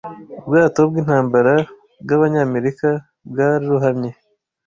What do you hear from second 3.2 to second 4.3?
bwarohamye